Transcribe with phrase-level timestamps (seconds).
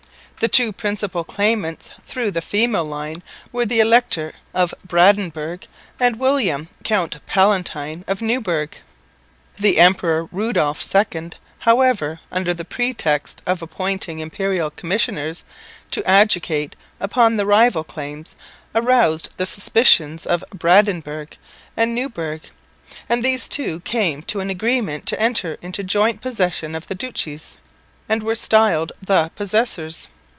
[0.39, 5.67] The two principal claimants through the female line were the Elector of Brandenburg
[5.99, 8.77] and William, Count Palatine of Neuburg.
[9.59, 11.29] The Emperor Rudolph II,
[11.59, 15.43] however, under the pretext of appointing imperial commissioners
[15.91, 18.33] to adjudicate upon the rival claims,
[18.73, 21.37] aroused the suspicions of Brandenburg
[21.77, 22.49] and Neuburg;
[23.07, 27.59] and these two came to an agreement to enter into joint possession of the duchies,
[28.09, 30.07] and were styled "the possessors."